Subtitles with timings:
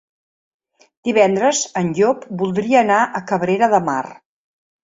[1.09, 4.03] Divendres en Llop voldria anar a Cabrera de Mar.